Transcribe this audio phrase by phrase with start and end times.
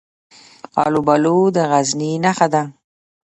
[0.85, 2.63] الوبالو د غزني نښه ده.